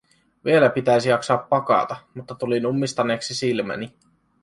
[0.45, 3.93] Vielä pitäisi jaksaa pakata, mutta tulin ummistaneeksi silmäni.